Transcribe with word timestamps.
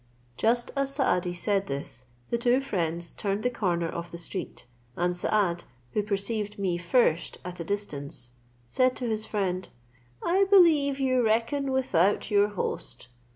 Just 0.35 0.71
as 0.75 0.95
Saadi 0.95 1.31
said 1.35 1.67
this, 1.67 2.05
the 2.31 2.37
two 2.39 2.59
friends 2.59 3.11
turned 3.11 3.43
the 3.43 3.51
corner 3.51 3.87
of 3.87 4.09
the 4.09 4.17
street, 4.17 4.65
and 4.95 5.15
Saad, 5.15 5.65
who 5.91 6.01
perceived 6.01 6.57
me 6.57 6.79
first 6.79 7.37
at 7.45 7.59
a 7.59 7.63
distance, 7.63 8.31
said 8.67 8.95
to 8.95 9.05
his 9.07 9.27
friend, 9.27 9.67
"I 10.23 10.45
believe 10.45 10.99
you 10.99 11.21
reckon 11.21 11.71
without 11.71 12.31
your 12.31 12.47
host. 12.47 13.09